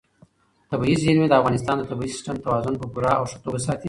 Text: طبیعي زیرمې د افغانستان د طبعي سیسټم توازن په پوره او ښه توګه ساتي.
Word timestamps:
طبیعي 0.71 0.95
زیرمې 1.03 1.27
د 1.29 1.33
افغانستان 1.39 1.75
د 1.77 1.83
طبعي 1.91 2.09
سیسټم 2.15 2.35
توازن 2.45 2.73
په 2.79 2.85
پوره 2.93 3.11
او 3.17 3.25
ښه 3.31 3.37
توګه 3.45 3.59
ساتي. 3.65 3.79